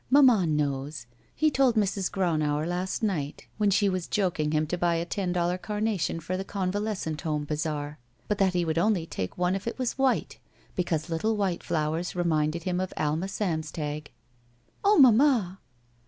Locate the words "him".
4.49-4.65, 12.63-12.79